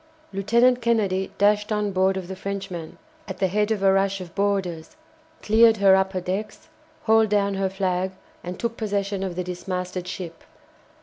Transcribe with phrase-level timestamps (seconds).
[0.33, 4.33] Lieutenant Kennedy dashed on board of the Frenchman, at the head of a rush of
[4.33, 4.95] boarders,
[5.43, 6.69] cleared her upper decks,
[7.03, 10.43] hauled down her flag, and took possession of the dismasted ship.